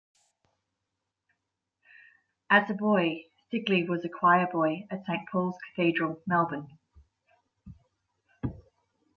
[2.49, 6.79] As a boy, Sigley was a choir boy at Saint Paul's Cathedral, Melbourne.